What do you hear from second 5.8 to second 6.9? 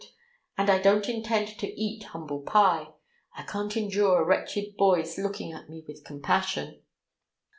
with compassion."